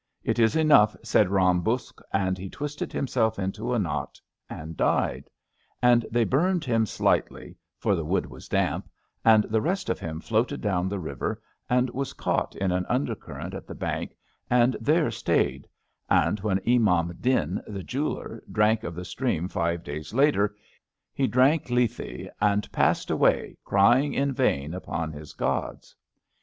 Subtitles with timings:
[0.23, 5.29] "It is enough," said Ram Buksh, and he twisted himself into a knot and died,
[5.79, 8.89] and they 84 NEW BROOMS 85 bnmed him slightly— ^for the wood was damp—
[9.25, 13.53] and the rest of him floated down the river, and was caught in an nndercurrent
[13.53, 14.17] at the bank,
[14.49, 15.67] and there stayed;
[16.09, 20.55] and when Imam Din, the Jeweller, drank of the stream five days later,
[21.13, 25.95] he drank Lethe, and passed away, crying in vain upon his gods.